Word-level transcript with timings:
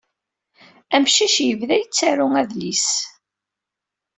Amcic 0.95 1.35
yebda 1.45 1.75
yettaru 1.77 2.27
adlis. 2.41 2.87